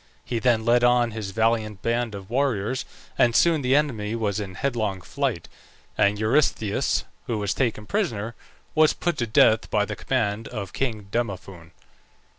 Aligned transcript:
He 0.25 0.39
then 0.39 0.65
led 0.65 0.83
on 0.83 1.11
his 1.11 1.29
valiant 1.29 1.83
band 1.83 2.15
of 2.15 2.27
warriors, 2.27 2.85
and 3.19 3.35
soon 3.35 3.61
the 3.61 3.75
enemy 3.75 4.15
was 4.15 4.39
in 4.39 4.55
headlong 4.55 4.99
flight; 5.01 5.47
and 5.95 6.17
Eurystheus, 6.17 7.03
who 7.27 7.37
was 7.37 7.53
taken 7.53 7.85
prisoner, 7.85 8.33
was 8.73 8.93
put 8.93 9.15
to 9.19 9.27
death 9.27 9.69
by 9.69 9.85
the 9.85 9.95
command 9.95 10.47
of 10.47 10.73
king 10.73 11.05
Demophoon. 11.11 11.69